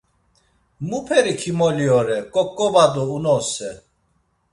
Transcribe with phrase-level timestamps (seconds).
[0.87, 3.71] Muperi kimoli ore, ǩoǩoba do unose.